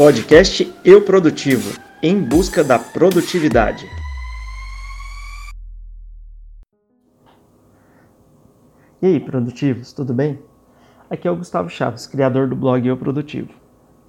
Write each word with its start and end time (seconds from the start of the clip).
Podcast 0.00 0.66
Eu 0.82 1.02
Produtivo 1.02 1.78
em 2.02 2.24
busca 2.24 2.64
da 2.64 2.78
produtividade. 2.78 3.86
E 9.02 9.06
aí, 9.06 9.20
produtivos, 9.20 9.92
tudo 9.92 10.14
bem? 10.14 10.38
Aqui 11.10 11.28
é 11.28 11.30
o 11.30 11.36
Gustavo 11.36 11.68
Chaves, 11.68 12.06
criador 12.06 12.48
do 12.48 12.56
blog 12.56 12.88
Eu 12.88 12.96
Produtivo. 12.96 13.50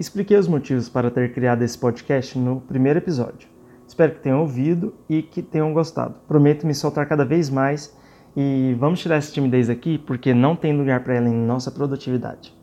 Expliquei 0.00 0.38
os 0.38 0.48
motivos 0.48 0.88
para 0.88 1.10
ter 1.10 1.34
criado 1.34 1.60
esse 1.60 1.76
podcast 1.76 2.38
no 2.38 2.62
primeiro 2.62 2.98
episódio. 2.98 3.46
Espero 3.86 4.14
que 4.14 4.20
tenham 4.20 4.40
ouvido 4.40 4.94
e 5.10 5.20
que 5.20 5.42
tenham 5.42 5.74
gostado. 5.74 6.14
Prometo 6.26 6.66
me 6.66 6.74
soltar 6.74 7.06
cada 7.06 7.26
vez 7.26 7.50
mais 7.50 7.94
e 8.34 8.74
vamos 8.80 8.98
tirar 8.98 9.16
essa 9.16 9.30
timidez 9.30 9.68
aqui 9.68 9.98
porque 9.98 10.32
não 10.32 10.56
tem 10.56 10.74
lugar 10.74 11.04
para 11.04 11.16
ela 11.16 11.28
em 11.28 11.34
nossa 11.34 11.70
produtividade. 11.70 12.61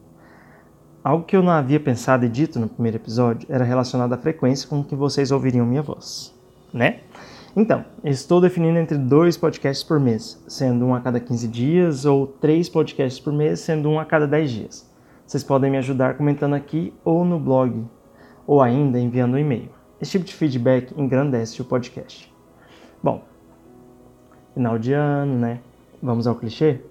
Algo 1.01 1.23
que 1.23 1.35
eu 1.35 1.41
não 1.41 1.51
havia 1.51 1.79
pensado 1.79 2.25
e 2.25 2.29
dito 2.29 2.59
no 2.59 2.67
primeiro 2.67 2.97
episódio 2.97 3.47
era 3.49 3.63
relacionado 3.63 4.11
à 4.11 4.17
frequência 4.17 4.67
com 4.67 4.83
que 4.83 4.95
vocês 4.95 5.31
ouviriam 5.31 5.65
minha 5.65 5.81
voz, 5.81 6.35
né? 6.73 6.99
Então, 7.55 7.85
estou 8.03 8.41
definindo 8.41 8.77
entre 8.77 8.97
dois 8.97 9.37
podcasts 9.37 9.83
por 9.83 9.97
mês, 9.97 10.43
sendo 10.45 10.85
um 10.85 10.93
a 10.93 10.99
cada 10.99 11.19
15 11.19 11.47
dias, 11.47 12.05
ou 12.05 12.27
três 12.27 12.67
podcasts 12.67 13.19
por 13.19 13.31
mês, 13.31 13.61
sendo 13.61 13.89
um 13.89 13.97
a 13.97 14.03
cada 14.03 14.27
10 14.27 14.51
dias. 14.51 14.89
Vocês 15.25 15.43
podem 15.43 15.71
me 15.71 15.77
ajudar 15.77 16.15
comentando 16.15 16.53
aqui 16.53 16.93
ou 17.03 17.23
no 17.23 17.39
blog, 17.39 17.85
ou 18.45 18.61
ainda 18.61 18.99
enviando 18.99 19.35
um 19.35 19.37
e-mail. 19.37 19.69
Esse 20.01 20.11
tipo 20.11 20.25
de 20.25 20.35
feedback 20.35 20.93
engrandece 20.99 21.61
o 21.61 21.65
podcast. 21.65 22.33
Bom, 23.01 23.23
final 24.53 24.77
de 24.77 24.91
ano, 24.91 25.37
né? 25.37 25.61
Vamos 26.03 26.27
ao 26.27 26.35
clichê? 26.35 26.81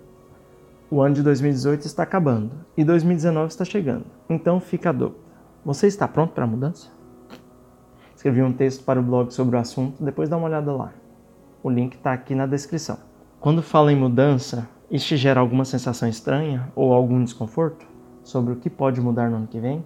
O 0.90 1.02
ano 1.02 1.16
de 1.16 1.22
2018 1.22 1.84
está 1.84 2.02
acabando 2.02 2.50
e 2.74 2.82
2019 2.82 3.48
está 3.48 3.62
chegando. 3.62 4.06
Então 4.26 4.58
fica 4.58 4.88
a 4.88 4.92
dúvida. 4.92 5.20
Você 5.62 5.86
está 5.86 6.08
pronto 6.08 6.32
para 6.32 6.44
a 6.44 6.46
mudança? 6.46 6.88
Escrevi 8.16 8.42
um 8.42 8.54
texto 8.54 8.84
para 8.84 8.98
o 8.98 9.02
blog 9.02 9.30
sobre 9.30 9.56
o 9.56 9.58
assunto, 9.58 10.02
depois 10.02 10.30
dá 10.30 10.38
uma 10.38 10.46
olhada 10.46 10.72
lá. 10.72 10.94
O 11.62 11.68
link 11.68 11.92
está 11.92 12.14
aqui 12.14 12.34
na 12.34 12.46
descrição. 12.46 12.96
Quando 13.38 13.62
falo 13.62 13.90
em 13.90 13.96
mudança, 13.96 14.66
isso 14.90 15.14
gera 15.14 15.40
alguma 15.40 15.66
sensação 15.66 16.08
estranha 16.08 16.72
ou 16.74 16.94
algum 16.94 17.22
desconforto 17.22 17.86
sobre 18.22 18.54
o 18.54 18.56
que 18.56 18.70
pode 18.70 18.98
mudar 18.98 19.28
no 19.28 19.36
ano 19.36 19.46
que 19.46 19.60
vem? 19.60 19.84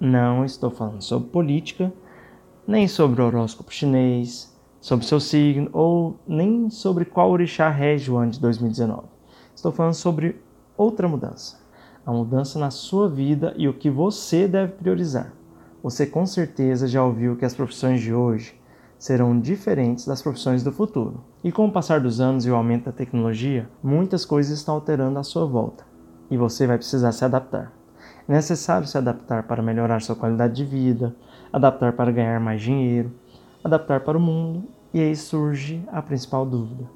Não 0.00 0.44
estou 0.44 0.70
falando 0.72 1.00
sobre 1.00 1.28
política, 1.28 1.92
nem 2.66 2.88
sobre 2.88 3.22
o 3.22 3.24
horóscopo 3.24 3.72
chinês, 3.72 4.52
sobre 4.80 5.06
seu 5.06 5.20
signo 5.20 5.70
ou 5.72 6.18
nem 6.26 6.70
sobre 6.70 7.04
qual 7.04 7.30
orixá 7.30 7.68
rege 7.68 8.10
o 8.10 8.16
ano 8.16 8.32
de 8.32 8.40
2019. 8.40 9.19
Estou 9.60 9.72
falando 9.72 9.92
sobre 9.92 10.40
outra 10.74 11.06
mudança. 11.06 11.58
A 12.06 12.10
mudança 12.10 12.58
na 12.58 12.70
sua 12.70 13.10
vida 13.10 13.52
e 13.58 13.68
o 13.68 13.74
que 13.74 13.90
você 13.90 14.48
deve 14.48 14.72
priorizar. 14.72 15.34
Você 15.82 16.06
com 16.06 16.24
certeza 16.24 16.88
já 16.88 17.04
ouviu 17.04 17.36
que 17.36 17.44
as 17.44 17.52
profissões 17.52 18.00
de 18.00 18.14
hoje 18.14 18.58
serão 18.98 19.38
diferentes 19.38 20.06
das 20.06 20.22
profissões 20.22 20.62
do 20.62 20.72
futuro. 20.72 21.22
E 21.44 21.52
com 21.52 21.66
o 21.66 21.70
passar 21.70 22.00
dos 22.00 22.22
anos 22.22 22.46
e 22.46 22.50
o 22.50 22.54
aumento 22.54 22.86
da 22.86 22.92
tecnologia, 22.92 23.68
muitas 23.82 24.24
coisas 24.24 24.56
estão 24.56 24.76
alterando 24.76 25.18
à 25.18 25.22
sua 25.22 25.44
volta. 25.44 25.84
E 26.30 26.38
você 26.38 26.66
vai 26.66 26.78
precisar 26.78 27.12
se 27.12 27.22
adaptar. 27.22 27.70
É 28.26 28.32
necessário 28.32 28.86
se 28.86 28.96
adaptar 28.96 29.42
para 29.42 29.62
melhorar 29.62 30.00
sua 30.00 30.16
qualidade 30.16 30.54
de 30.54 30.64
vida, 30.64 31.14
adaptar 31.52 31.92
para 31.92 32.10
ganhar 32.10 32.40
mais 32.40 32.62
dinheiro, 32.62 33.12
adaptar 33.62 34.00
para 34.00 34.16
o 34.16 34.20
mundo, 34.20 34.64
e 34.94 35.00
aí 35.00 35.14
surge 35.14 35.84
a 35.88 36.00
principal 36.00 36.46
dúvida: 36.46 36.88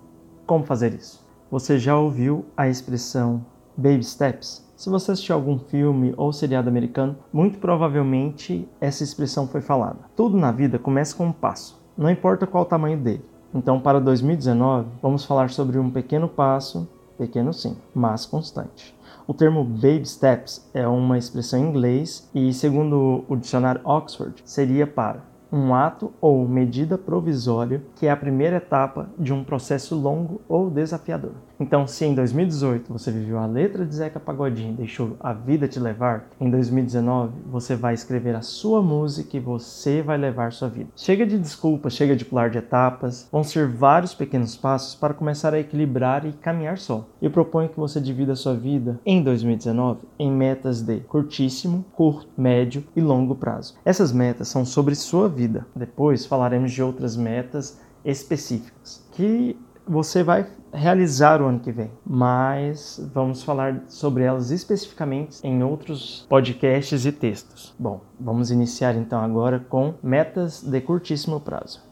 como 0.47 0.65
fazer 0.65 0.95
isso? 0.95 1.24
Você 1.55 1.79
já 1.79 1.97
ouviu 1.97 2.47
a 2.57 2.69
expressão 2.69 3.47
baby 3.77 4.03
steps? 4.03 4.69
Se 4.75 4.91
você 4.91 5.13
assistiu 5.13 5.37
algum 5.37 5.57
filme 5.57 6.13
ou 6.17 6.33
seriado 6.33 6.69
americano, 6.69 7.17
muito 7.33 7.61
provavelmente 7.61 8.69
essa 8.81 9.05
expressão 9.05 9.47
foi 9.47 9.61
falada. 9.61 10.01
Tudo 10.17 10.37
na 10.37 10.51
vida 10.51 10.81
começa 10.81 11.15
com 11.15 11.27
um 11.27 11.33
passo, 11.33 11.81
não 11.97 12.11
importa 12.11 12.45
qual 12.45 12.65
o 12.65 12.67
tamanho 12.67 12.99
dele. 12.99 13.25
Então, 13.55 13.79
para 13.79 14.01
2019, 14.01 14.89
vamos 15.01 15.25
falar 15.25 15.49
sobre 15.49 15.79
um 15.79 15.93
pequeno 15.93 16.29
passo, 16.29 16.89
pequeno 17.17 17.55
sim, 17.55 17.77
mas 17.95 18.27
constante. 18.27 18.93
O 19.25 19.33
termo 19.33 19.63
baby 19.63 20.07
steps 20.07 20.69
é 20.75 20.89
uma 20.89 21.17
expressão 21.17 21.61
em 21.61 21.69
inglês 21.69 22.29
e, 22.35 22.53
segundo 22.53 23.25
o 23.29 23.37
dicionário 23.37 23.81
Oxford, 23.85 24.43
seria 24.45 24.89
para 24.89 25.21
um 25.55 25.73
ato 25.73 26.13
ou 26.21 26.49
medida 26.49 26.99
provisória 26.99 27.81
que 27.95 28.09
é 28.09 28.11
a 28.11 28.17
primeira 28.17 28.57
etapa 28.57 29.09
de 29.17 29.33
um 29.33 29.45
processo 29.45 29.95
longo 29.95 30.41
ou 30.49 30.69
desafiador. 30.69 31.31
Então, 31.59 31.87
se 31.87 32.05
em 32.05 32.15
2018 32.15 32.93
você 32.93 33.11
viveu 33.11 33.39
a 33.39 33.47
letra 33.47 33.87
de 33.87 33.95
Zeca 33.95 34.19
Pagodinho 34.19 34.73
e 34.73 34.77
deixou 34.77 35.17
a 35.21 35.33
vida 35.33 35.69
te 35.69 35.79
levar, 35.79 36.29
em 36.41 36.51
2019 36.51 37.33
você 37.47 37.77
vai 37.77 37.95
escrever 37.95 38.35
a 38.35 38.43
sua 38.43 38.83
música 38.83 39.37
e 39.37 39.41
você 39.41 40.03
vai 40.03 40.19
levar 40.19 40.53
sua 40.53 40.69
vida. 40.69 40.91
Chega 40.97 41.25
de 41.25 41.39
desculpas, 41.39 41.95
chega 41.95 42.17
de 42.17 42.25
pular 42.25 42.51
de 42.51 42.59
etapas, 42.59 43.29
vão 43.31 43.45
ser 43.45 43.69
vários 43.69 44.15
pequenos 44.15 44.57
passos 44.57 44.95
para 44.95 45.15
começar 45.15 45.55
a 45.55 45.61
equilibrar 45.61 46.27
e 46.27 46.33
caminhar 46.33 46.79
só. 46.79 47.07
Eu 47.23 47.31
proponho 47.31 47.69
que 47.69 47.79
você 47.79 48.01
divida 48.01 48.33
a 48.33 48.37
sua 48.37 48.55
vida 48.55 48.99
em 49.07 49.23
2019 49.23 50.01
em 50.19 50.31
metas 50.31 50.83
de 50.83 51.01
curtíssimo, 51.01 51.85
curto, 51.93 52.29
médio 52.37 52.85
e 52.97 53.01
longo 53.01 53.35
prazo. 53.35 53.77
Essas 53.85 54.13
metas 54.13 54.49
são 54.49 54.65
sobre 54.65 54.95
sua 54.95 55.29
vida. 55.29 55.67
Depois 55.75 56.27
falaremos 56.27 56.73
de 56.73 56.83
outras 56.83 57.17
metas 57.17 57.81
específicas 58.05 59.07
que 59.13 59.57
você 59.87 60.23
vai 60.23 60.47
realizar 60.73 61.41
o 61.41 61.47
ano 61.47 61.61
que 61.61 61.71
vem, 61.71 61.91
mas 62.05 63.01
vamos 63.13 63.43
falar 63.43 63.83
sobre 63.87 64.25
elas 64.25 64.51
especificamente 64.51 65.47
em 65.47 65.63
outros 65.63 66.27
podcasts 66.29 67.05
e 67.05 67.13
textos. 67.13 67.75
Bom, 67.79 68.01
vamos 68.19 68.51
iniciar 68.51 68.97
então 68.97 69.21
agora 69.21 69.61
com 69.61 69.95
metas 70.03 70.63
de 70.63 70.81
curtíssimo 70.81 71.39
prazo. 71.39 71.83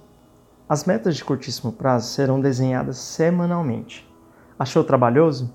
As 0.69 0.85
metas 0.85 1.17
de 1.17 1.25
curtíssimo 1.25 1.73
prazo 1.73 2.09
serão 2.09 2.41
desenhadas 2.41 2.97
semanalmente. 2.97 4.09
Achou 4.59 4.83
trabalhoso? 4.83 5.53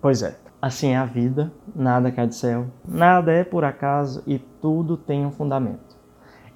Pois 0.00 0.22
é. 0.22 0.36
Assim 0.60 0.88
é 0.88 0.96
a 0.96 1.04
vida, 1.04 1.52
nada 1.74 2.10
cai 2.10 2.26
do 2.26 2.34
céu, 2.34 2.66
nada 2.84 3.30
é 3.30 3.44
por 3.44 3.62
acaso 3.62 4.22
e 4.26 4.38
tudo 4.38 4.96
tem 4.96 5.24
um 5.24 5.30
fundamento. 5.30 5.96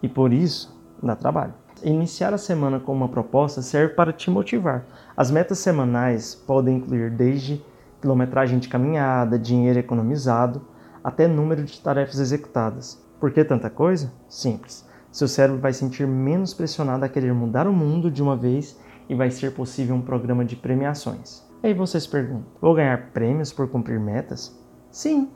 E 0.02 0.08
por 0.08 0.32
isso, 0.32 0.76
dá 1.02 1.14
trabalho. 1.14 1.54
Iniciar 1.82 2.34
a 2.34 2.38
semana 2.38 2.78
com 2.78 2.92
uma 2.92 3.08
proposta 3.08 3.62
serve 3.62 3.94
para 3.94 4.12
te 4.12 4.30
motivar. 4.30 4.84
As 5.16 5.30
metas 5.30 5.60
semanais 5.60 6.34
podem 6.34 6.76
incluir 6.76 7.10
desde 7.10 7.64
quilometragem 8.02 8.58
de 8.58 8.68
caminhada, 8.68 9.38
dinheiro 9.38 9.78
economizado, 9.78 10.60
até 11.02 11.26
número 11.26 11.64
de 11.64 11.80
tarefas 11.80 12.18
executadas. 12.18 13.02
Por 13.18 13.30
que 13.30 13.42
tanta 13.42 13.70
coisa? 13.70 14.12
Simples. 14.28 14.86
Seu 15.10 15.26
cérebro 15.26 15.60
vai 15.60 15.72
sentir 15.72 16.06
menos 16.06 16.52
pressionado 16.52 17.04
a 17.04 17.08
querer 17.08 17.32
mudar 17.32 17.66
o 17.66 17.72
mundo 17.72 18.10
de 18.10 18.22
uma 18.22 18.36
vez 18.36 18.78
e 19.08 19.14
vai 19.14 19.30
ser 19.30 19.52
possível 19.52 19.96
um 19.96 20.02
programa 20.02 20.44
de 20.44 20.56
premiações. 20.56 21.42
Aí 21.62 21.72
você 21.72 21.98
se 21.98 22.08
pergunta: 22.08 22.46
vou 22.60 22.74
ganhar 22.74 23.10
prêmios 23.12 23.52
por 23.52 23.68
cumprir 23.68 23.98
metas? 23.98 24.54
Sim, 24.90 25.30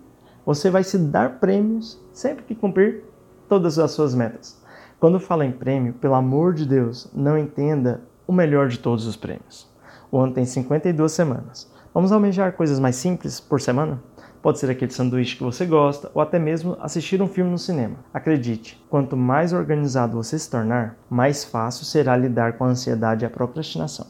você 0.44 0.68
vai 0.68 0.84
se 0.84 0.98
dar 0.98 1.40
prêmios 1.40 1.98
sempre 2.12 2.44
que 2.44 2.54
cumprir 2.54 3.02
todas 3.48 3.78
as 3.78 3.92
suas 3.92 4.14
metas. 4.14 4.62
Quando 5.00 5.20
fala 5.20 5.44
em 5.44 5.52
prêmio, 5.52 5.92
pelo 5.94 6.14
amor 6.14 6.54
de 6.54 6.66
Deus, 6.66 7.10
não 7.14 7.36
entenda 7.36 8.02
o 8.26 8.32
melhor 8.32 8.68
de 8.68 8.78
todos 8.78 9.06
os 9.06 9.16
prêmios. 9.16 9.68
O 10.10 10.18
ano 10.18 10.32
tem 10.32 10.44
52 10.44 11.12
semanas. 11.12 11.70
Vamos 11.92 12.12
almejar 12.12 12.52
coisas 12.52 12.78
mais 12.78 12.96
simples 12.96 13.40
por 13.40 13.60
semana? 13.60 14.02
Pode 14.40 14.58
ser 14.58 14.70
aquele 14.70 14.92
sanduíche 14.92 15.36
que 15.36 15.42
você 15.42 15.64
gosta 15.64 16.10
ou 16.14 16.20
até 16.20 16.38
mesmo 16.38 16.76
assistir 16.80 17.22
um 17.22 17.26
filme 17.26 17.50
no 17.50 17.58
cinema. 17.58 17.96
Acredite, 18.12 18.82
quanto 18.90 19.16
mais 19.16 19.52
organizado 19.52 20.16
você 20.16 20.38
se 20.38 20.50
tornar, 20.50 20.96
mais 21.08 21.44
fácil 21.44 21.84
será 21.84 22.16
lidar 22.16 22.58
com 22.58 22.64
a 22.64 22.68
ansiedade 22.68 23.24
e 23.24 23.26
a 23.26 23.30
procrastinação. 23.30 24.06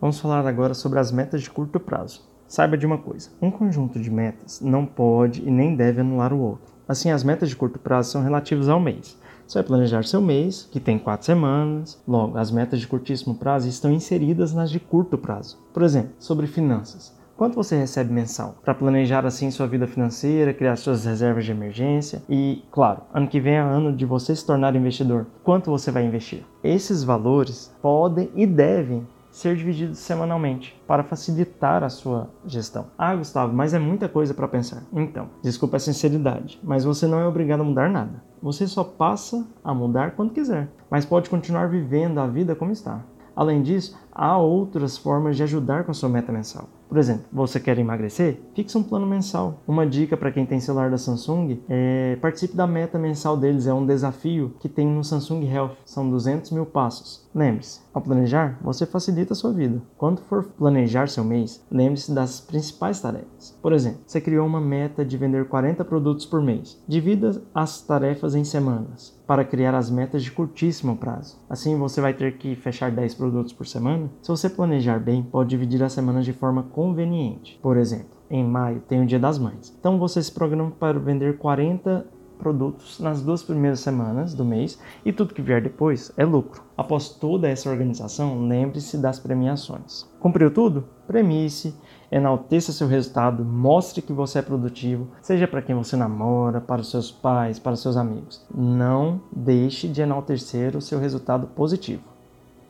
Vamos 0.00 0.18
falar 0.18 0.46
agora 0.46 0.74
sobre 0.74 0.98
as 0.98 1.12
metas 1.12 1.42
de 1.42 1.50
curto 1.50 1.78
prazo. 1.78 2.22
Saiba 2.46 2.76
de 2.76 2.86
uma 2.86 2.98
coisa: 2.98 3.30
um 3.40 3.50
conjunto 3.50 4.00
de 4.00 4.10
metas 4.10 4.60
não 4.60 4.86
pode 4.86 5.42
e 5.46 5.50
nem 5.50 5.74
deve 5.74 6.00
anular 6.00 6.32
o 6.32 6.40
outro. 6.40 6.74
Assim, 6.88 7.10
as 7.10 7.24
metas 7.24 7.48
de 7.48 7.56
curto 7.56 7.78
prazo 7.78 8.12
são 8.12 8.22
relativas 8.22 8.68
ao 8.68 8.80
mês. 8.80 9.18
Você 9.46 9.58
vai 9.58 9.66
planejar 9.66 10.04
seu 10.04 10.20
mês, 10.20 10.68
que 10.72 10.80
tem 10.80 10.98
quatro 10.98 11.24
semanas. 11.24 12.02
Logo, 12.06 12.36
as 12.36 12.50
metas 12.50 12.80
de 12.80 12.88
curtíssimo 12.88 13.36
prazo 13.36 13.68
estão 13.68 13.92
inseridas 13.92 14.52
nas 14.52 14.70
de 14.70 14.80
curto 14.80 15.16
prazo. 15.16 15.58
Por 15.72 15.82
exemplo, 15.82 16.10
sobre 16.18 16.46
finanças. 16.46 17.16
Quanto 17.36 17.54
você 17.54 17.76
recebe 17.76 18.12
mensal? 18.12 18.56
Para 18.64 18.74
planejar 18.74 19.26
assim 19.26 19.50
sua 19.50 19.66
vida 19.66 19.86
financeira, 19.86 20.54
criar 20.54 20.74
suas 20.76 21.04
reservas 21.04 21.44
de 21.44 21.52
emergência 21.52 22.22
e, 22.28 22.64
claro, 22.72 23.02
ano 23.12 23.28
que 23.28 23.38
vem 23.38 23.54
é 23.54 23.58
ano 23.58 23.94
de 23.94 24.06
você 24.06 24.34
se 24.34 24.44
tornar 24.44 24.74
investidor. 24.74 25.26
Quanto 25.44 25.70
você 25.70 25.90
vai 25.90 26.04
investir? 26.06 26.44
Esses 26.64 27.04
valores 27.04 27.72
podem 27.82 28.30
e 28.34 28.46
devem 28.46 29.06
ser 29.30 29.54
dividido 29.54 29.94
semanalmente 29.94 30.74
para 30.86 31.04
facilitar 31.04 31.84
a 31.84 31.90
sua 31.90 32.30
gestão. 32.46 32.86
Ah, 32.96 33.14
Gustavo, 33.14 33.52
mas 33.52 33.74
é 33.74 33.78
muita 33.78 34.08
coisa 34.08 34.32
para 34.32 34.48
pensar. 34.48 34.82
Então, 34.90 35.28
desculpa 35.42 35.76
a 35.76 35.80
sinceridade, 35.80 36.58
mas 36.64 36.84
você 36.84 37.06
não 37.06 37.20
é 37.20 37.26
obrigado 37.26 37.60
a 37.60 37.64
mudar 37.64 37.90
nada. 37.90 38.24
Você 38.46 38.68
só 38.68 38.84
passa 38.84 39.44
a 39.64 39.74
mudar 39.74 40.12
quando 40.12 40.32
quiser, 40.32 40.68
mas 40.88 41.04
pode 41.04 41.28
continuar 41.28 41.68
vivendo 41.68 42.18
a 42.20 42.28
vida 42.28 42.54
como 42.54 42.70
está. 42.70 43.02
Além 43.34 43.60
disso, 43.60 43.98
há 44.16 44.38
outras 44.38 44.96
formas 44.96 45.36
de 45.36 45.42
ajudar 45.42 45.84
com 45.84 45.90
a 45.90 45.94
sua 45.94 46.08
meta 46.08 46.32
mensal. 46.32 46.68
Por 46.88 46.98
exemplo, 46.98 47.24
você 47.32 47.58
quer 47.58 47.78
emagrecer? 47.78 48.40
Fixe 48.54 48.78
um 48.78 48.82
plano 48.82 49.06
mensal. 49.06 49.60
Uma 49.66 49.86
dica 49.86 50.16
para 50.16 50.30
quem 50.30 50.46
tem 50.46 50.60
celular 50.60 50.90
da 50.90 50.96
Samsung 50.96 51.58
é 51.68 52.16
participe 52.20 52.56
da 52.56 52.66
meta 52.66 52.98
mensal 52.98 53.36
deles. 53.36 53.66
É 53.66 53.74
um 53.74 53.84
desafio 53.84 54.54
que 54.60 54.68
tem 54.68 54.86
no 54.86 55.02
Samsung 55.02 55.44
Health. 55.44 55.76
São 55.84 56.08
200 56.08 56.52
mil 56.52 56.64
passos. 56.64 57.26
Lembre-se, 57.34 57.80
ao 57.92 58.00
planejar, 58.00 58.58
você 58.62 58.86
facilita 58.86 59.34
a 59.34 59.36
sua 59.36 59.52
vida. 59.52 59.82
Quando 59.98 60.22
for 60.22 60.44
planejar 60.44 61.08
seu 61.08 61.22
mês, 61.22 61.62
lembre-se 61.70 62.12
das 62.12 62.40
principais 62.40 63.00
tarefas. 63.00 63.58
Por 63.60 63.72
exemplo, 63.72 64.00
você 64.06 64.20
criou 64.20 64.46
uma 64.46 64.60
meta 64.60 65.04
de 65.04 65.18
vender 65.18 65.46
40 65.48 65.84
produtos 65.84 66.24
por 66.24 66.40
mês. 66.40 66.82
Divida 66.88 67.42
as 67.54 67.82
tarefas 67.82 68.34
em 68.34 68.44
semanas 68.44 69.14
para 69.26 69.44
criar 69.44 69.74
as 69.74 69.90
metas 69.90 70.22
de 70.22 70.30
curtíssimo 70.30 70.96
prazo. 70.96 71.38
Assim, 71.50 71.76
você 71.76 72.00
vai 72.00 72.14
ter 72.14 72.38
que 72.38 72.54
fechar 72.54 72.90
10 72.90 73.14
produtos 73.14 73.52
por 73.52 73.66
semana. 73.66 74.05
Se 74.22 74.28
você 74.28 74.48
planejar 74.48 74.98
bem, 74.98 75.22
pode 75.22 75.50
dividir 75.50 75.82
as 75.82 75.92
semanas 75.92 76.24
de 76.24 76.32
forma 76.32 76.62
conveniente. 76.62 77.58
Por 77.62 77.76
exemplo, 77.76 78.16
em 78.30 78.44
maio 78.44 78.80
tem 78.80 79.02
o 79.02 79.06
Dia 79.06 79.18
das 79.18 79.38
Mães. 79.38 79.74
Então 79.78 79.98
você 79.98 80.22
se 80.22 80.32
programa 80.32 80.70
para 80.70 80.98
vender 80.98 81.38
40 81.38 82.06
produtos 82.38 83.00
nas 83.00 83.22
duas 83.22 83.42
primeiras 83.42 83.80
semanas 83.80 84.34
do 84.34 84.44
mês 84.44 84.78
e 85.04 85.12
tudo 85.12 85.34
que 85.34 85.42
vier 85.42 85.62
depois 85.62 86.12
é 86.16 86.24
lucro. 86.24 86.62
Após 86.76 87.08
toda 87.08 87.48
essa 87.48 87.70
organização, 87.70 88.46
lembre-se 88.46 88.98
das 88.98 89.18
premiações. 89.18 90.06
Cumpriu 90.20 90.50
tudo? 90.50 90.84
Premie-se, 91.06 91.74
enalteça 92.10 92.72
seu 92.72 92.86
resultado, 92.86 93.44
mostre 93.44 94.02
que 94.02 94.12
você 94.12 94.40
é 94.40 94.42
produtivo, 94.42 95.08
seja 95.22 95.48
para 95.48 95.62
quem 95.62 95.74
você 95.74 95.96
namora, 95.96 96.60
para 96.60 96.80
os 96.80 96.90
seus 96.90 97.10
pais, 97.10 97.58
para 97.58 97.72
os 97.72 97.80
seus 97.80 97.96
amigos. 97.96 98.44
Não 98.54 99.20
deixe 99.34 99.88
de 99.88 100.02
enaltecer 100.02 100.76
o 100.76 100.80
seu 100.80 100.98
resultado 100.98 101.46
positivo. 101.48 102.15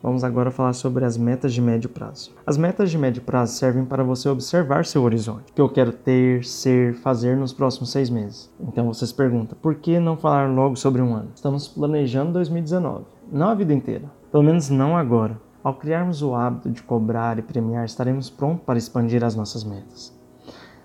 Vamos 0.01 0.23
agora 0.23 0.51
falar 0.51 0.73
sobre 0.73 1.03
as 1.05 1.17
metas 1.17 1.51
de 1.51 1.59
médio 1.59 1.89
prazo. 1.89 2.31
As 2.45 2.55
metas 2.55 2.91
de 2.91 2.97
médio 2.99 3.23
prazo 3.23 3.53
servem 3.53 3.83
para 3.83 4.03
você 4.03 4.29
observar 4.29 4.85
seu 4.85 5.01
horizonte. 5.01 5.51
O 5.51 5.55
que 5.55 5.61
eu 5.61 5.69
quero 5.69 5.91
ter, 5.91 6.45
ser, 6.45 6.93
fazer 6.95 7.35
nos 7.35 7.51
próximos 7.51 7.91
seis 7.91 8.07
meses. 8.07 8.53
Então 8.59 8.85
você 8.85 9.07
se 9.07 9.13
pergunta, 9.13 9.55
por 9.55 9.75
que 9.75 9.99
não 9.99 10.15
falar 10.15 10.47
logo 10.51 10.75
sobre 10.75 11.01
um 11.01 11.15
ano? 11.15 11.31
Estamos 11.33 11.67
planejando 11.67 12.33
2019, 12.33 13.05
não 13.31 13.49
a 13.49 13.55
vida 13.55 13.73
inteira. 13.73 14.05
Pelo 14.31 14.43
menos 14.43 14.69
não 14.69 14.95
agora. 14.95 15.41
Ao 15.63 15.73
criarmos 15.73 16.21
o 16.21 16.35
hábito 16.35 16.69
de 16.69 16.83
cobrar 16.83 17.39
e 17.39 17.41
premiar, 17.41 17.83
estaremos 17.83 18.29
prontos 18.29 18.63
para 18.65 18.77
expandir 18.77 19.23
as 19.23 19.35
nossas 19.35 19.63
metas. 19.63 20.15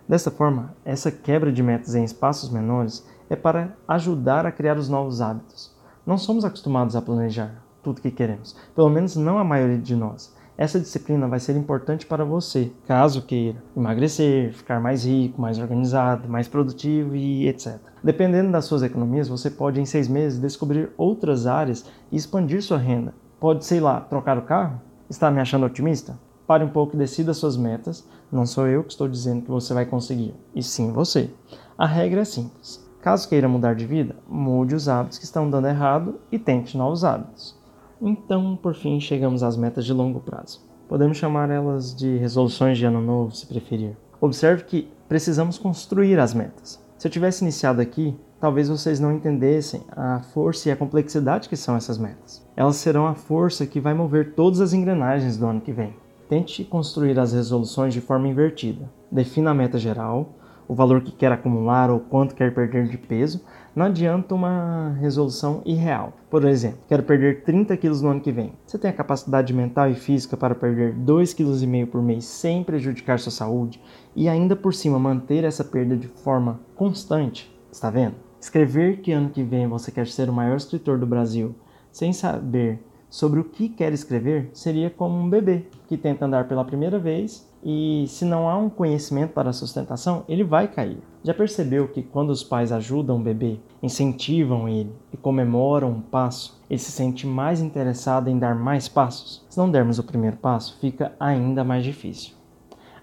Dessa 0.09 0.31
forma, 0.31 0.75
essa 0.85 1.11
quebra 1.11 1.53
de 1.53 1.63
metas 1.63 1.95
em 1.95 2.03
espaços 2.03 2.49
menores 2.49 3.07
é 3.29 3.37
para 3.37 3.77
ajudar 3.87 4.47
a 4.47 4.53
criar 4.53 4.79
os 4.79 4.89
novos 4.89 5.21
hábitos. 5.21 5.77
Não 6.05 6.17
somos 6.19 6.45
acostumados 6.45 6.97
a 6.97 7.03
planejar, 7.03 7.63
tudo 7.83 8.01
que 8.01 8.11
queremos. 8.11 8.57
Pelo 8.75 8.89
menos 8.89 9.17
não 9.17 9.39
a 9.39 9.45
maioria 9.45 9.79
de 9.79 9.97
nós. 9.97 10.35
Essa 10.57 10.79
disciplina 10.79 11.27
vai 11.27 11.41
ser 11.41 11.57
importante 11.57 12.07
para 12.07 12.25
você, 12.25 12.71
caso 12.87 13.23
queira 13.23 13.63
emagrecer, 13.77 14.53
ficar 14.53 14.81
mais 14.81 15.05
rico, 15.05 15.41
mais 15.41 15.59
organizado, 15.59 16.29
mais 16.29 16.47
produtivo 16.47 17.17
e 17.17 17.49
etc. 17.49 17.79
Dependendo 18.05 18.53
das 18.53 18.67
suas 18.67 18.83
economias, 18.83 19.29
você 19.29 19.51
pode 19.51 19.81
em 19.81 19.87
seis 19.87 20.09
meses 20.09 20.39
descobrir 20.39 20.91
outras 20.97 21.47
áreas 21.47 21.87
e 22.11 22.17
expandir 22.17 22.63
sua 22.63 22.79
renda. 22.79 23.15
Pode, 23.41 23.65
sei 23.65 23.81
lá, 23.81 24.01
trocar 24.01 24.39
o 24.39 24.43
carro? 24.43 24.81
Está 25.09 25.31
me 25.31 25.41
achando 25.41 25.67
otimista? 25.67 26.19
Pare 26.47 26.63
um 26.63 26.69
pouco 26.69 26.95
e 26.95 26.99
decida 26.99 27.33
suas 27.33 27.57
metas. 27.57 28.07
Não 28.31 28.45
sou 28.45 28.69
eu 28.69 28.85
que 28.85 28.93
estou 28.93 29.09
dizendo 29.09 29.43
que 29.43 29.51
você 29.51 29.73
vai 29.73 29.87
conseguir, 29.87 30.35
e 30.55 30.63
sim 30.63 30.93
você. 30.93 31.31
A 31.79 31.87
regra 31.87 32.21
é 32.21 32.25
simples. 32.25 32.87
Caso 33.01 33.29
queira 33.29 33.49
mudar 33.49 33.75
de 33.75 33.85
vida, 33.85 34.15
mude 34.29 34.75
os 34.75 34.89
hábitos 34.89 35.19
que 35.19 35.25
estão 35.25 35.51
dando 35.51 35.67
errado 35.67 36.21
e 36.31 36.39
tente 36.39 36.79
novos 36.79 37.05
hábitos. 37.05 37.61
Então, 38.05 38.57
por 38.57 38.75
fim, 38.75 38.99
chegamos 38.99 39.45
às 39.45 39.57
metas 39.57 39.85
de 39.85 39.93
longo 39.93 40.19
prazo. 40.19 40.61
Podemos 40.89 41.17
chamar 41.17 41.51
elas 41.51 41.95
de 41.95 42.17
resoluções 42.17 42.77
de 42.77 42.85
ano 42.85 43.01
novo, 43.01 43.31
se 43.31 43.47
preferir. 43.47 43.97
Observe 44.21 44.65
que 44.65 44.89
precisamos 45.09 45.57
construir 45.57 46.19
as 46.19 46.35
metas. 46.35 46.85
Se 46.99 47.07
eu 47.07 47.13
tivesse 47.13 47.45
iniciado 47.45 47.81
aqui, 47.81 48.17
talvez 48.41 48.69
vocês 48.69 48.99
não 48.99 49.13
entendessem 49.13 49.83
a 49.93 50.19
força 50.19 50.69
e 50.69 50.73
a 50.73 50.77
complexidade 50.77 51.49
que 51.49 51.57
são 51.57 51.77
essas 51.77 51.97
metas. 51.97 52.45
Elas 52.57 52.75
serão 52.75 53.07
a 53.07 53.15
força 53.15 53.67
que 53.67 53.79
vai 53.79 53.95
mover 53.95 54.35
todas 54.35 54.61
as 54.61 54.73
engrenagens 54.73 55.37
do 55.37 55.47
ano 55.47 55.61
que 55.61 55.73
vem. 55.73 55.95
Tente 56.29 56.65
construir 56.65 57.17
as 57.21 57.33
resoluções 57.33 57.95
de 57.95 58.01
forma 58.01 58.27
invertida. 58.27 58.91
Defina 59.13 59.53
a 59.53 59.55
meta 59.55 59.79
geral, 59.79 60.35
o 60.67 60.75
valor 60.75 61.03
que 61.03 61.13
quer 61.13 61.31
acumular 61.31 61.91
ou 61.91 62.01
quanto 62.01 62.35
quer 62.35 62.53
perder 62.55 62.89
de 62.89 62.99
peso, 62.99 63.45
não 63.75 63.87
adianta 63.87 64.35
uma 64.35 64.97
resolução 65.01 65.63
irreal. 65.65 66.13
Por 66.31 66.45
exemplo, 66.45 66.81
quero 66.89 67.03
perder 67.03 67.43
30 67.43 67.77
quilos 67.77 68.03
no 68.03 68.11
ano 68.11 68.21
que 68.21 68.31
vem. 68.31 68.53
Você 68.67 68.79
tem 68.79 68.91
a 68.91 68.95
capacidade 68.95 69.53
mental 69.55 69.91
e 69.91 69.95
física 69.95 70.37
para 70.37 70.55
perder 70.55 70.95
2,5 70.95 71.35
kg 71.37 71.87
por 71.87 72.03
mês 72.03 72.25
sem 72.25 72.63
prejudicar 72.63 73.19
sua 73.19 73.33
saúde 73.33 73.81
e 74.15 74.29
ainda 74.29 74.55
por 74.55 74.75
cima 74.75 74.99
manter 74.99 75.45
essa 75.45 75.65
perda 75.65 75.97
de 75.97 76.09
forma 76.09 76.61
constante? 76.77 77.51
Está 77.71 77.89
vendo? 77.89 78.17
Escrever 78.39 79.01
que 79.01 79.13
ano 79.13 79.31
que 79.31 79.43
vem 79.43 79.67
você 79.67 79.91
quer 79.91 80.07
ser 80.07 80.29
o 80.29 80.33
maior 80.33 80.57
escritor 80.57 80.99
do 80.99 81.07
Brasil 81.07 81.55
sem 81.91 82.13
saber 82.13 82.81
sobre 83.09 83.41
o 83.41 83.45
que 83.45 83.69
quer 83.69 83.93
escrever 83.93 84.51
seria 84.53 84.91
como 84.91 85.19
um 85.19 85.29
bebê 85.29 85.67
que 85.87 85.97
tenta 85.97 86.25
andar 86.25 86.49
pela 86.49 86.65
primeira 86.65 86.99
vez 86.99 87.47
e 87.63 88.07
se 88.09 88.25
não 88.25 88.49
há 88.49 88.57
um 88.57 88.69
conhecimento 88.69 89.33
para 89.33 89.51
a 89.51 89.53
sustentação, 89.53 90.25
ele 90.29 90.43
vai 90.43 90.67
cair. 90.67 90.99
Já 91.25 91.33
percebeu 91.33 91.87
que 91.87 92.03
quando 92.03 92.31
os 92.31 92.43
pais 92.43 92.73
ajudam 92.73 93.17
o 93.17 93.23
bebê, 93.23 93.61
incentivam 93.81 94.69
ele 94.69 94.93
e 95.13 95.17
comemoram 95.17 95.93
um 95.93 96.01
passo, 96.01 96.61
ele 96.69 96.81
se 96.81 96.91
sente 96.91 97.29
mais 97.29 97.61
interessado 97.61 98.29
em 98.29 98.37
dar 98.37 98.57
mais 98.57 98.89
passos? 98.89 99.47
Se 99.49 99.57
não 99.57 99.71
dermos 99.71 100.01
o 100.01 100.05
primeiro 100.05 100.37
passo, 100.37 100.77
fica 100.81 101.13
ainda 101.21 101.63
mais 101.63 101.85
difícil. 101.85 102.35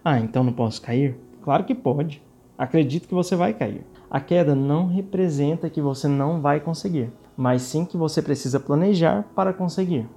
Ah, 0.04 0.20
então 0.20 0.44
não 0.44 0.52
posso 0.52 0.82
cair? 0.82 1.18
Claro 1.42 1.64
que 1.64 1.74
pode. 1.74 2.22
Acredito 2.58 3.08
que 3.08 3.14
você 3.14 3.38
vai 3.38 3.54
cair. 3.54 3.86
A 4.12 4.20
queda 4.20 4.54
não 4.54 4.88
representa 4.88 5.70
que 5.70 5.82
você 5.82 6.10
não 6.10 6.42
vai 6.42 6.60
conseguir, 6.60 7.14
mas 7.38 7.62
sim 7.62 7.86
que 7.86 7.96
você 7.96 8.22
precisa 8.22 8.60
planejar 8.60 9.24
para 9.34 9.54
conseguir. 9.54 10.10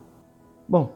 Bom, 0.69 0.91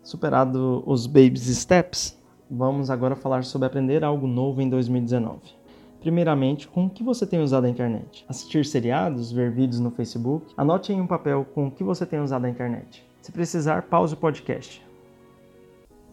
superado 0.00 0.84
os 0.86 1.08
baby 1.08 1.40
steps, 1.40 2.16
vamos 2.48 2.88
agora 2.88 3.16
falar 3.16 3.42
sobre 3.42 3.66
aprender 3.66 4.04
algo 4.04 4.28
novo 4.28 4.62
em 4.62 4.68
2019. 4.68 5.65
Primeiramente, 6.00 6.68
com 6.68 6.86
o 6.86 6.90
que 6.90 7.02
você 7.02 7.26
tem 7.26 7.40
usado 7.40 7.64
a 7.64 7.68
internet? 7.68 8.24
Assistir 8.28 8.64
seriados, 8.64 9.32
ver 9.32 9.50
vídeos 9.50 9.80
no 9.80 9.90
Facebook? 9.90 10.52
Anote 10.56 10.92
em 10.92 11.00
um 11.00 11.06
papel 11.06 11.46
com 11.54 11.66
o 11.66 11.70
que 11.70 11.82
você 11.82 12.06
tem 12.06 12.20
usado 12.20 12.44
a 12.44 12.50
internet. 12.50 13.04
Se 13.20 13.32
precisar, 13.32 13.82
pause 13.82 14.14
o 14.14 14.16
podcast. 14.16 14.84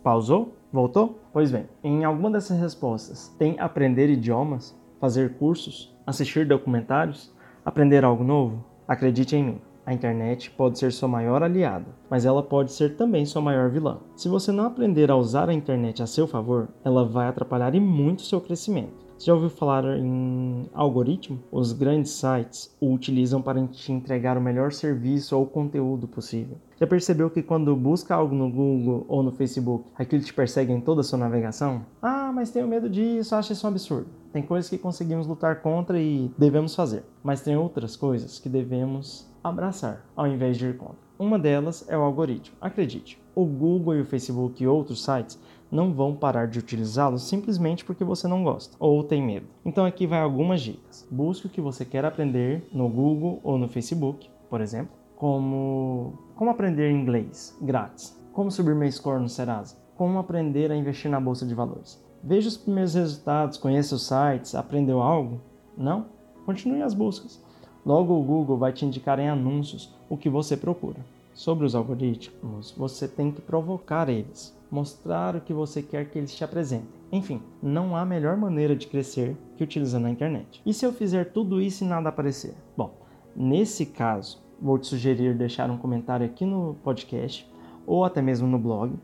Pausou? 0.04 0.54
Voltou? 0.72 1.20
Pois 1.32 1.52
bem, 1.52 1.66
em 1.84 2.04
alguma 2.04 2.32
dessas 2.32 2.60
respostas 2.60 3.34
tem 3.38 3.60
aprender 3.60 4.10
idiomas, 4.10 4.76
fazer 5.00 5.36
cursos, 5.36 5.96
assistir 6.06 6.48
documentários, 6.48 7.32
aprender 7.64 8.04
algo 8.04 8.24
novo? 8.24 8.66
Acredite 8.88 9.36
em 9.36 9.44
mim. 9.44 9.62
A 9.86 9.94
internet 9.94 10.50
pode 10.52 10.80
ser 10.80 10.92
sua 10.94 11.10
maior 11.10 11.44
aliada, 11.44 11.88
mas 12.10 12.26
ela 12.26 12.42
pode 12.42 12.72
ser 12.72 12.96
também 12.96 13.26
sua 13.26 13.42
maior 13.42 13.70
vilã. 13.70 14.00
Se 14.16 14.30
você 14.30 14.52
não 14.52 14.66
aprender 14.66 15.12
a 15.12 15.16
usar 15.16 15.50
a 15.50 15.54
internet 15.54 16.02
a 16.02 16.08
seu 16.08 16.26
favor, 16.26 16.70
ela 16.86 17.06
vai 17.06 17.28
atrapalhar 17.28 17.76
e 17.76 17.80
muito 17.82 18.22
seu 18.22 18.40
crescimento. 18.40 19.06
Você 19.24 19.28
já 19.28 19.36
ouviu 19.36 19.50
falar 19.50 19.86
em 19.98 20.70
algoritmo? 20.74 21.40
Os 21.50 21.72
grandes 21.72 22.12
sites 22.12 22.76
o 22.78 22.94
utilizam 22.94 23.42
para 23.42 23.66
te 23.68 23.90
entregar 23.90 24.38
o 24.38 24.42
melhor 24.42 24.74
serviço 24.74 25.38
ou 25.38 25.46
conteúdo 25.46 26.10
possível. 26.10 26.58
Já 26.78 26.86
percebeu 26.86 27.30
que 27.30 27.42
quando 27.42 27.74
busca 27.74 28.14
algo 28.14 28.36
no 28.36 28.52
Google 28.52 29.06
ou 29.08 29.24
no 29.24 29.32
Facebook, 29.32 29.86
aquilo 29.96 30.22
te 30.22 30.34
persegue 30.34 30.74
em 30.74 30.82
toda 30.82 31.00
a 31.00 31.04
sua 31.06 31.18
navegação? 31.18 31.86
Ah, 32.02 32.34
mas 32.36 32.52
tenho 32.52 32.68
medo 32.68 32.90
disso, 32.90 33.34
acho 33.34 33.54
isso 33.54 33.66
um 33.66 33.70
absurdo. 33.70 34.10
Tem 34.34 34.44
coisas 34.44 34.70
que 34.70 34.78
conseguimos 34.78 35.26
lutar 35.26 35.62
contra 35.62 35.98
e 35.98 36.30
devemos 36.38 36.76
fazer, 36.76 37.06
mas 37.24 37.40
tem 37.40 37.56
outras 37.56 37.96
coisas 37.96 38.40
que 38.40 38.50
devemos 38.50 39.26
abraçar, 39.42 40.06
ao 40.18 40.28
invés 40.28 40.58
de 40.58 40.66
ir 40.66 40.76
contra. 40.76 40.98
Uma 41.18 41.40
delas 41.40 41.86
é 41.88 41.98
o 41.98 42.02
algoritmo. 42.02 42.58
Acredite, 42.60 43.18
o 43.34 43.46
Google 43.46 43.96
e 43.96 44.02
o 44.02 44.06
Facebook 44.06 44.62
e 44.62 44.68
outros 44.68 45.02
sites 45.02 45.40
não 45.74 45.92
vão 45.92 46.16
parar 46.16 46.48
de 46.48 46.60
utilizá-lo 46.60 47.18
simplesmente 47.18 47.84
porque 47.84 48.04
você 48.04 48.28
não 48.28 48.44
gosta 48.44 48.78
ou 48.80 49.04
tem 49.04 49.22
medo. 49.22 49.48
Então 49.66 49.86
aqui 49.86 50.06
vai 50.06 50.22
algumas 50.22 50.62
dicas. 50.62 51.08
Busque 51.10 51.48
o 51.48 51.50
que 51.50 51.60
você 51.60 51.84
quer 51.84 52.06
aprender 52.06 52.68
no 52.72 52.88
Google 52.88 53.40
ou 53.44 53.58
no 53.58 53.68
Facebook, 53.68 54.30
por 54.50 54.62
exemplo, 54.62 54.96
como 55.16 56.14
como 56.36 56.52
aprender 56.52 56.92
inglês 56.92 57.58
grátis, 57.62 58.16
como 58.32 58.52
subir 58.52 58.76
meu 58.76 58.92
score 58.92 59.22
no 59.22 59.30
Serasa, 59.30 59.76
como 59.98 60.20
aprender 60.20 60.72
a 60.72 60.76
investir 60.76 61.10
na 61.10 61.20
bolsa 61.20 61.46
de 61.46 61.56
valores. 61.56 62.02
Veja 62.24 62.48
os 62.48 62.58
primeiros 62.58 62.94
resultados, 62.94 63.58
conheça 63.58 63.96
os 63.96 64.08
sites, 64.08 64.56
aprendeu 64.56 65.02
algo? 65.02 65.42
Não? 65.78 66.06
Continue 66.46 66.82
as 66.82 66.94
buscas. 66.94 67.44
Logo, 67.86 68.14
o 68.14 68.24
Google 68.24 68.58
vai 68.58 68.72
te 68.72 68.86
indicar 68.86 69.20
em 69.20 69.28
anúncios 69.28 69.94
o 70.10 70.16
que 70.16 70.30
você 70.30 70.56
procura. 70.56 71.00
Sobre 71.34 71.66
os 71.66 71.76
algoritmos, 71.76 72.72
você 72.78 73.08
tem 73.08 73.32
que 73.32 73.42
provocar 73.42 74.08
eles, 74.08 74.56
mostrar 74.74 75.36
o 75.36 75.42
que 75.42 75.54
você 75.54 75.84
quer 75.84 76.10
que 76.10 76.18
eles 76.18 76.34
te 76.36 76.44
apresentem. 76.44 77.00
Enfim, 77.12 77.44
não 77.62 77.96
há 77.96 78.04
melhor 78.04 78.36
maneira 78.36 78.76
de 78.76 78.88
crescer 78.88 79.38
que 79.56 79.64
utilizando 79.64 80.08
a 80.08 80.10
internet. 80.10 80.64
E 80.66 80.74
se 80.74 80.84
eu 80.84 80.92
fizer 80.92 81.32
tudo 81.32 81.62
isso 81.62 81.84
e 81.84 81.88
nada 81.88 82.10
aparecer? 82.10 82.56
Bom, 82.76 82.98
nesse 83.36 83.86
caso, 83.86 84.42
vou 84.60 84.80
te 84.80 84.88
sugerir 84.88 85.38
deixar 85.38 85.70
um 85.70 85.78
comentário 85.78 86.26
aqui 86.26 86.44
no 86.44 86.76
podcast 86.84 87.48
ou 87.86 88.04
até 88.04 88.20
mesmo 88.20 88.48
no 88.48 88.58
blog, 88.58 88.98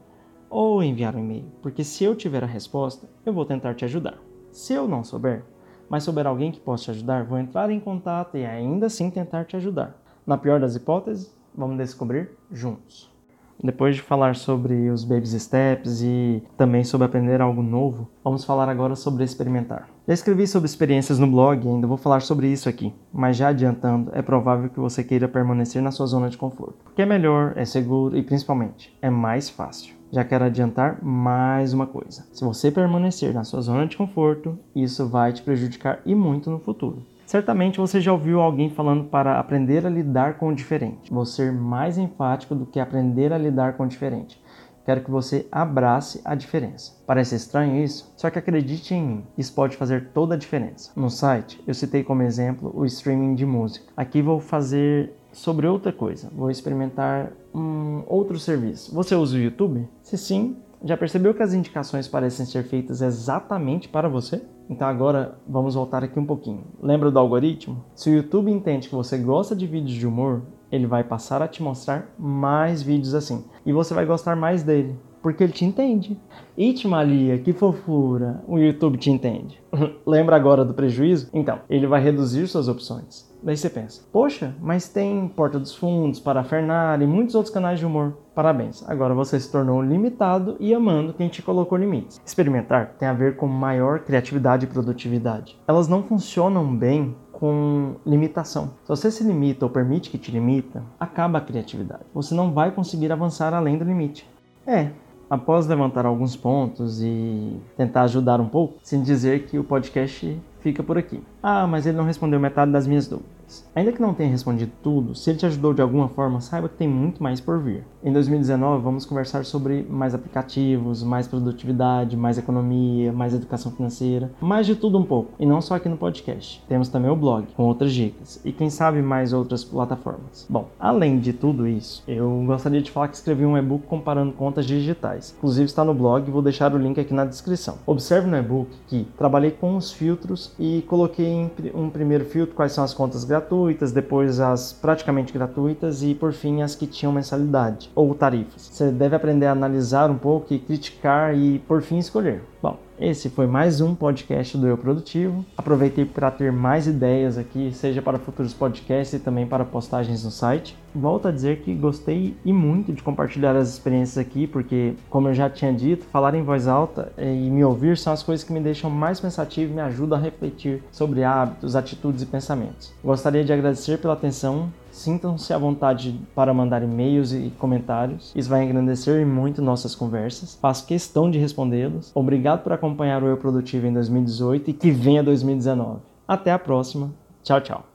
ou 0.50 0.82
enviar 0.82 1.16
um 1.16 1.20
e-mail, 1.20 1.46
porque 1.62 1.84
se 1.84 2.04
eu 2.04 2.16
tiver 2.16 2.44
a 2.44 2.48
resposta, 2.48 3.08
eu 3.24 3.32
vou 3.32 3.46
tentar 3.46 3.76
te 3.76 3.86
ajudar. 3.86 4.18
Se 4.52 4.74
eu 4.74 4.88
não 4.88 5.04
souber, 5.04 5.44
mas 5.88 6.04
souber 6.04 6.26
alguém 6.26 6.52
que 6.52 6.60
possa 6.60 6.86
te 6.86 6.92
ajudar, 6.92 7.26
vou 7.26 7.38
entrar 7.38 7.70
em 7.70 7.80
contato 7.80 8.38
e 8.38 8.44
ainda 8.44 8.88
assim 8.88 9.12
tentar 9.12 9.46
te 9.46 9.56
ajudar. 9.56 10.02
Na 10.26 10.36
pior 10.36 10.60
das 10.60 10.76
hipóteses, 10.76 11.32
vamos 11.54 11.78
descobrir 11.78 12.32
juntos. 12.52 13.19
Depois 13.62 13.96
de 13.96 14.02
falar 14.02 14.36
sobre 14.36 14.90
os 14.90 15.04
baby 15.04 15.28
steps 15.28 16.02
e 16.02 16.42
também 16.58 16.84
sobre 16.84 17.06
aprender 17.06 17.42
algo 17.42 17.62
novo, 17.62 18.10
vamos 18.24 18.46
falar 18.46 18.70
agora 18.70 18.96
sobre 18.96 19.24
experimentar. 19.24 19.90
Já 20.08 20.14
escrevi 20.14 20.48
sobre 20.48 20.68
experiências 20.68 21.20
no 21.20 21.28
blog 21.28 21.66
e 21.66 21.70
ainda 21.70 21.86
vou 21.86 21.98
falar 21.98 22.22
sobre 22.22 22.48
isso 22.48 22.70
aqui, 22.70 22.94
mas 23.14 23.36
já 23.36 23.50
adiantando, 23.50 24.12
é 24.14 24.22
provável 24.22 24.70
que 24.70 24.80
você 24.80 25.04
queira 25.04 25.28
permanecer 25.28 25.82
na 25.82 25.92
sua 25.92 26.06
zona 26.06 26.30
de 26.30 26.38
conforto, 26.38 26.78
porque 26.84 27.02
é 27.02 27.06
melhor, 27.06 27.54
é 27.58 27.66
seguro 27.66 28.18
e 28.18 28.24
principalmente 28.24 28.98
é 29.02 29.10
mais 29.10 29.50
fácil. 29.50 29.94
Já 30.12 30.24
quero 30.24 30.46
adiantar 30.46 31.04
mais 31.04 31.74
uma 31.74 31.86
coisa: 31.86 32.26
se 32.32 32.44
você 32.44 32.72
permanecer 32.72 33.34
na 33.34 33.44
sua 33.44 33.62
zona 33.62 33.86
de 33.86 33.96
conforto, 33.96 34.58
isso 34.76 35.08
vai 35.08 35.32
te 35.32 35.42
prejudicar 35.42 36.00
e 36.06 36.16
muito 36.16 36.50
no 36.50 36.60
futuro. 36.60 37.04
Certamente 37.30 37.78
você 37.78 38.02
já 38.02 38.12
ouviu 38.12 38.42
alguém 38.42 38.72
falando 38.72 39.04
para 39.04 39.40
aprender 39.40 39.86
a 39.86 39.90
lidar 39.90 40.40
com 40.40 40.48
o 40.48 40.56
diferente. 40.56 41.14
Vou 41.14 41.28
ser 41.28 41.54
mais 41.54 41.96
enfático 41.96 42.56
do 42.56 42.66
que 42.66 42.80
aprender 42.80 43.32
a 43.32 43.38
lidar 43.38 43.78
com 43.78 43.84
o 43.84 43.88
diferente. 43.88 44.42
Quero 44.84 45.02
que 45.02 45.12
você 45.12 45.46
abrace 45.52 46.22
a 46.26 46.34
diferença. 46.34 46.92
Parece 47.06 47.36
estranho 47.36 47.84
isso? 47.84 48.12
Só 48.18 48.32
que 48.32 48.40
acredite 48.40 48.96
em 48.96 49.04
mim, 49.04 49.24
isso 49.38 49.54
pode 49.54 49.78
fazer 49.78 50.10
toda 50.12 50.34
a 50.34 50.38
diferença. 50.40 50.92
No 50.96 51.08
site, 51.12 51.64
eu 51.68 51.74
citei 51.76 52.04
como 52.04 52.24
exemplo 52.24 52.72
o 52.74 52.84
streaming 52.84 53.36
de 53.36 53.46
música. 53.46 53.86
Aqui 53.96 54.24
vou 54.24 54.40
fazer 54.40 55.14
sobre 55.32 55.68
outra 55.68 55.94
coisa. 55.94 56.32
Vou 56.34 56.50
experimentar 56.50 57.32
um 57.54 58.04
outro 58.08 58.40
serviço. 58.40 58.92
Você 58.96 59.14
usa 59.14 59.38
o 59.38 59.40
YouTube? 59.40 59.88
Se 60.02 60.18
sim, 60.18 60.58
já 60.84 60.98
percebeu 60.98 61.36
que 61.36 61.44
as 61.44 61.54
indicações 61.54 62.08
parecem 62.08 62.48
ser 62.48 62.64
feitas 62.64 63.04
exatamente 63.04 63.88
para 63.88 64.10
você? 64.10 64.42
Então 64.70 64.88
agora 64.88 65.40
vamos 65.48 65.74
voltar 65.74 66.04
aqui 66.04 66.20
um 66.20 66.26
pouquinho. 66.26 66.64
Lembra 66.80 67.10
do 67.10 67.18
algoritmo? 67.18 67.84
Se 67.96 68.10
o 68.10 68.14
YouTube 68.14 68.52
entende 68.52 68.88
que 68.88 68.96
você 68.96 69.18
gosta 69.18 69.56
de 69.56 69.66
vídeos 69.66 69.98
de 69.98 70.06
humor, 70.06 70.44
ele 70.72 70.86
vai 70.86 71.04
passar 71.04 71.42
a 71.42 71.48
te 71.48 71.64
mostrar 71.64 72.14
mais 72.20 72.84
vídeos 72.84 73.16
assim. 73.16 73.44
E 73.66 73.74
você 73.74 73.96
vai 73.96 74.06
gostar 74.06 74.36
mais 74.36 74.62
dele, 74.62 74.96
porque 75.22 75.44
ele 75.44 75.54
te 75.54 75.66
entende. 75.66 76.20
Itmalia, 76.58 77.38
que 77.38 77.54
fofura, 77.54 78.44
o 78.48 78.58
YouTube 78.58 78.98
te 78.98 79.10
entende. 79.10 79.62
Lembra 80.06 80.36
agora 80.36 80.66
do 80.66 80.74
prejuízo? 80.74 81.30
Então, 81.34 81.60
ele 81.70 81.88
vai 81.88 82.02
reduzir 82.02 82.48
suas 82.48 82.68
opções. 82.68 83.30
Daí 83.42 83.56
você 83.56 83.70
pensa, 83.70 84.04
poxa, 84.12 84.54
mas 84.60 84.90
tem 84.90 85.28
Porta 85.30 85.58
dos 85.58 85.74
Fundos, 85.74 86.20
Parafernália 86.20 87.06
e 87.06 87.08
muitos 87.08 87.36
outros 87.36 87.54
canais 87.54 87.80
de 87.80 87.86
humor. 87.86 88.18
Parabéns, 88.36 88.84
agora 88.90 89.14
você 89.14 89.40
se 89.40 89.50
tornou 89.50 89.82
limitado 89.82 90.58
e 90.60 90.74
amando 90.74 91.14
quem 91.14 91.30
te 91.30 91.42
colocou 91.42 91.78
limites. 91.78 92.20
Experimentar 92.26 92.96
tem 93.00 93.08
a 93.08 93.14
ver 93.14 93.38
com 93.38 93.48
maior 93.48 94.00
criatividade 94.00 94.66
e 94.66 94.70
produtividade. 94.70 95.58
Elas 95.66 95.88
não 95.88 96.04
funcionam 96.04 96.76
bem 96.76 97.16
com 97.32 97.96
limitação. 98.06 98.74
Se 98.84 98.90
você 98.90 99.10
se 99.10 99.24
limita 99.24 99.66
ou 99.66 99.72
permite 99.72 100.10
que 100.10 100.18
te 100.18 100.30
limita, 100.30 100.84
acaba 101.00 101.38
a 101.38 101.42
criatividade. 101.42 102.04
Você 102.14 102.36
não 102.36 102.52
vai 102.52 102.72
conseguir 102.72 103.12
avançar 103.12 103.54
além 103.54 103.78
do 103.78 103.86
limite. 103.86 104.30
É, 104.68 104.92
após 105.30 105.68
levantar 105.68 106.06
alguns 106.06 106.36
pontos 106.36 107.02
e 107.02 107.60
tentar 107.78 108.04
ajudar 108.04 108.42
um 108.42 108.48
pouco, 108.48 108.76
sem 108.82 109.02
dizer 109.02 109.46
que 109.46 109.60
o 109.60 109.64
podcast 109.64 110.38
fica 110.60 110.82
por 110.82 110.98
aqui. 110.98 111.22
Ah, 111.42 111.68
mas 111.68 111.86
ele 111.86 111.98
não 111.98 112.06
respondeu 112.06 112.40
metade 112.40 112.72
das 112.72 112.88
minhas 112.88 113.08
dúvidas. 113.08 113.39
Ainda 113.76 113.92
que 113.92 114.02
não 114.02 114.14
tenha 114.14 114.30
respondido 114.30 114.72
tudo, 114.84 115.16
se 115.16 115.30
ele 115.30 115.40
te 115.40 115.46
ajudou 115.46 115.74
de 115.74 115.82
alguma 115.82 116.08
forma, 116.10 116.42
saiba 116.42 116.70
que 116.70 116.76
tem 116.76 116.88
muito 116.88 117.22
mais 117.22 117.40
por 117.40 117.60
vir. 117.60 117.84
Em 118.04 118.14
2019, 118.14 118.84
vamos 118.84 119.06
conversar 119.06 119.44
sobre 119.44 119.86
mais 119.90 120.14
aplicativos, 120.14 121.04
mais 121.04 121.28
produtividade, 121.28 122.16
mais 122.16 122.38
economia, 122.38 123.12
mais 123.12 123.34
educação 123.34 123.72
financeira, 123.72 124.32
mais 124.40 124.66
de 124.66 124.76
tudo 124.76 124.98
um 124.98 125.04
pouco. 125.04 125.32
E 125.40 125.46
não 125.46 125.62
só 125.62 125.76
aqui 125.76 125.90
no 125.90 125.98
podcast. 125.98 126.64
Temos 126.68 126.90
também 126.90 127.10
o 127.10 127.16
blog, 127.16 127.48
com 127.56 127.64
outras 127.64 127.92
dicas. 127.92 128.40
E 128.46 128.52
quem 128.52 128.70
sabe 128.70 129.02
mais 129.02 129.34
outras 129.34 129.64
plataformas. 129.64 130.46
Bom, 130.50 130.68
além 130.80 131.20
de 131.20 131.34
tudo 131.34 131.68
isso, 131.68 132.04
eu 132.08 132.44
gostaria 132.46 132.82
de 132.82 132.92
falar 132.92 133.08
que 133.08 133.16
escrevi 133.16 133.46
um 133.46 133.58
e-book 133.58 133.88
comparando 133.88 134.32
contas 134.34 134.66
digitais. 134.66 135.34
Inclusive 135.38 135.66
está 135.66 135.84
no 135.84 135.94
blog, 135.94 136.30
vou 136.30 136.42
deixar 136.42 136.74
o 136.74 136.78
link 136.78 137.00
aqui 137.00 137.14
na 137.14 137.26
descrição. 137.26 137.78
Observe 137.86 138.28
no 138.28 138.38
e-book 138.38 138.70
que 138.88 139.08
trabalhei 139.18 139.52
com 139.52 139.76
os 139.76 139.92
filtros 139.92 140.54
e 140.60 140.84
coloquei 140.88 141.50
um 141.74 141.90
primeiro 141.90 142.26
filtro 142.26 142.56
quais 142.56 142.72
são 142.72 142.84
as 142.84 142.94
contas 142.94 143.24
gratuitas 143.24 143.39
gratuitas, 143.40 143.92
depois 143.92 144.40
as 144.40 144.74
praticamente 144.74 145.32
gratuitas 145.32 146.04
e 146.04 146.14
por 146.14 146.34
fim 146.34 146.62
as 146.62 146.76
que 146.76 146.86
tinham 146.86 147.14
mensalidade 147.14 147.90
ou 147.96 148.14
tarifas. 148.14 148.70
Você 148.72 148.92
deve 148.92 149.16
aprender 149.16 149.46
a 149.46 149.52
analisar 149.52 150.10
um 150.12 150.18
pouco 150.18 150.54
e 150.54 150.60
criticar 150.60 151.36
e 151.36 151.60
por 151.60 151.82
fim 151.82 151.98
escolher. 151.98 152.44
Bom, 152.62 152.78
esse 153.00 153.30
foi 153.30 153.48
mais 153.48 153.80
um 153.80 153.96
podcast 153.96 154.58
do 154.58 154.68
Eu 154.68 154.78
Produtivo. 154.78 155.46
Aproveitei 155.58 156.04
para 156.04 156.30
ter 156.30 156.52
mais 156.52 156.88
ideias 156.88 157.38
aqui, 157.38 157.72
seja 157.72 158.02
para 158.02 158.20
futuros 158.20 158.54
podcasts 158.54 159.14
e 159.14 159.24
também 159.24 159.48
para 159.48 159.64
postagens 159.64 160.26
no 160.26 160.32
site. 160.32 160.76
Volto 160.94 161.30
a 161.30 161.32
dizer 161.32 161.62
que 161.62 161.74
gostei 161.74 162.36
e 162.44 162.52
muito 162.52 162.92
de 162.92 163.02
compartilhar 163.02 163.56
as 163.56 163.70
experiências 163.70 164.18
aqui, 164.18 164.46
porque, 164.46 164.96
como 165.10 165.30
eu 165.30 165.34
já 165.34 165.50
tinha 165.50 165.72
dito, 165.72 166.04
falar 166.08 166.36
em 166.36 166.44
voz 166.44 166.68
alta 166.68 167.14
e 167.18 167.50
me 167.50 167.64
ouvir 167.64 167.98
são 167.98 168.12
as 168.12 168.22
coisas 168.22 168.46
que 168.46 168.52
me 168.52 168.60
deixam 168.60 168.90
mais 168.90 169.22
pensativo 169.22 169.72
e 169.72 169.76
me 169.76 169.82
ajudam 169.82 170.18
a 170.18 170.22
refletir 170.22 170.84
sobre 170.92 171.24
hábitos, 171.24 171.78
atitudes 171.78 172.24
e 172.24 172.26
pensamentos. 172.26 172.92
Gostaria 173.02 173.46
de 173.46 173.54
agradecer 173.54 174.00
pela 174.00 174.16
atenção 174.16 174.70
Sintam-se 175.00 175.54
à 175.54 175.58
vontade 175.58 176.20
para 176.36 176.54
mandar 176.54 176.84
e-mails 176.84 177.32
e 177.32 177.54
comentários. 177.58 178.34
Isso 178.36 178.50
vai 178.50 178.66
engrandecer 178.66 179.26
muito 179.26 179.62
nossas 179.62 179.96
conversas. 179.96 180.56
Faço 180.56 180.86
questão 180.86 181.32
de 181.32 181.40
respondê-los. 181.40 182.12
Obrigado 182.14 182.64
por 182.64 182.74
acompanhar 182.74 183.24
o 183.24 183.28
Eu 183.28 183.38
Produtivo 183.38 183.88
em 183.88 183.94
2018 183.94 184.72
e 184.72 184.74
que 184.74 184.92
venha 184.92 185.24
2019. 185.24 186.02
Até 186.28 186.52
a 186.52 186.60
próxima. 186.60 187.14
Tchau, 187.42 187.62
tchau. 187.62 187.89